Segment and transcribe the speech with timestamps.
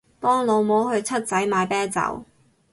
[0.19, 2.25] 幫老母去七仔買啤酒